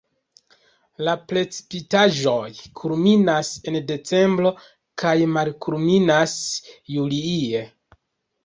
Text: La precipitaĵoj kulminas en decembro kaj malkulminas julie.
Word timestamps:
La 1.07 1.13
precipitaĵoj 1.31 2.47
kulminas 2.81 3.51
en 3.73 3.79
decembro 3.93 4.55
kaj 5.03 5.15
malkulminas 5.37 6.37
julie. 6.97 7.63